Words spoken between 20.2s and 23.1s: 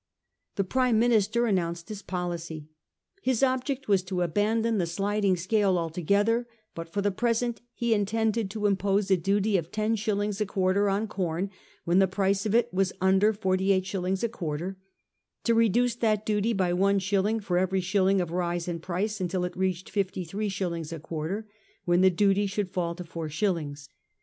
three shillings a quarter, when the duty should fall to